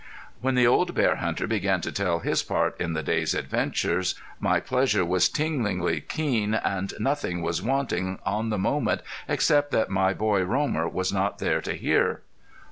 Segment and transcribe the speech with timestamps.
[0.41, 4.59] '"When the old bear hunter began to tell his part in the day's adventures my
[4.59, 10.41] pleasure was tinglingly keen and nothing was wanting on the moment except that my boy
[10.41, 12.23] Romer was not there to hear.